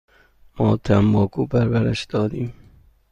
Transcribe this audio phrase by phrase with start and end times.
[0.55, 2.51] ما تنباکو پرورش دادیم.